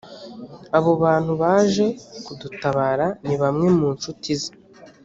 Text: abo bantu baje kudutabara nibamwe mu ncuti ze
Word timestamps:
abo 0.77 0.91
bantu 1.03 1.31
baje 1.41 1.85
kudutabara 2.25 3.07
nibamwe 3.25 3.67
mu 3.77 3.87
ncuti 3.95 4.31
ze 4.41 4.51